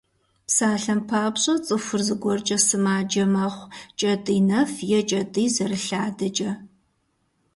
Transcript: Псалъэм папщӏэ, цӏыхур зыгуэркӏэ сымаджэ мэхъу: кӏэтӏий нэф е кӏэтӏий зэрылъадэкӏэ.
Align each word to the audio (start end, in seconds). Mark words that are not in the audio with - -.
Псалъэм 0.47 0.99
папщӏэ, 1.09 1.53
цӏыхур 1.65 2.01
зыгуэркӏэ 2.07 2.57
сымаджэ 2.67 3.23
мэхъу: 3.33 3.71
кӏэтӏий 3.99 4.41
нэф 4.49 4.73
е 4.97 4.99
кӏэтӏий 5.09 5.47
зэрылъадэкӏэ. 5.55 6.51